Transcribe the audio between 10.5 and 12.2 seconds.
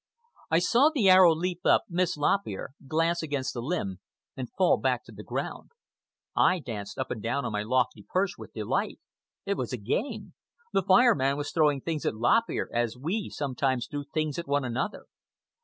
The Fire Man was throwing things at